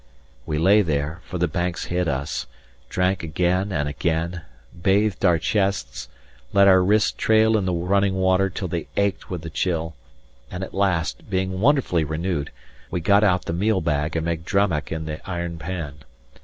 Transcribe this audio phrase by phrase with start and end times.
[0.47, 2.47] We lay there (for the banks hid us),
[2.89, 4.41] drank again and again,
[4.81, 6.09] bathed our chests,
[6.53, 9.93] let our wrists trail in the running water till they ached with the chill;
[10.49, 12.49] and at last, being wonderfully renewed,
[12.89, 15.97] we got out the meal bag and made drammach in the iron pan.